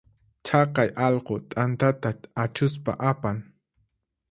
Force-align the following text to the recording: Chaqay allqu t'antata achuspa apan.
Chaqay 0.45 0.89
allqu 1.07 1.35
t'antata 1.51 2.09
achuspa 2.43 2.91
apan. 3.11 3.37